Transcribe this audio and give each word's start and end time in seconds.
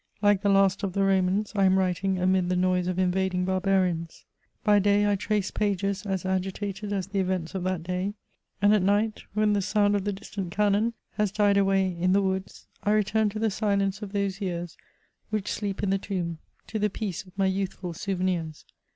Like 0.23 0.41
the 0.41 0.49
last 0.49 0.81
of 0.81 0.93
the 0.93 1.03
Romans, 1.03 1.53
I 1.55 1.65
am 1.65 1.77
writing 1.77 2.17
amid 2.17 2.49
the 2.49 2.55
noise 2.55 2.87
of 2.87 2.97
invading 2.97 3.45
barbarians. 3.45 4.25
By 4.63 4.79
day 4.79 5.05
I 5.05 5.15
trace 5.15 5.51
pages'*' 5.51 6.07
as 6.07 6.25
agitated 6.25 6.89
to 6.89 7.07
the 7.07 7.19
events 7.19 7.53
of 7.53 7.61
that 7.65 7.83
day; 7.83 8.15
and 8.63 8.73
at 8.73 8.81
night, 8.81 9.21
when 9.35 9.53
the 9.53 9.61
sound 9.61 9.95
of 9.95 10.03
the 10.03 10.11
distant 10.11 10.49
cannon 10.51 10.93
has 11.17 11.31
died 11.31 11.57
away 11.57 11.95
in 11.95 12.13
the 12.13 12.21
woods, 12.23 12.65
I 12.83 12.93
return 12.93 13.29
to 13.29 13.37
the 13.37 13.51
silence 13.51 14.01
of 14.01 14.11
those 14.11 14.41
years 14.41 14.75
which 15.29 15.51
sleep 15.51 15.83
in 15.83 15.91
the. 15.91 15.99
tomb, 15.99 16.39
to 16.65 16.79
the 16.79 16.89
peace, 16.89 17.23
of 17.23 17.35
tny 17.35 17.53
youthful 17.53 17.93
souvenirs. 17.93 18.65